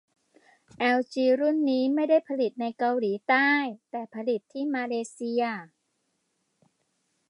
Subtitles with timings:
[0.77, 3.51] แอลจีรุ่นนี้ไม่ได้ผลิตในเกาหลีใต้
[3.89, 5.43] แต่ผลิตที่มาเลเซีย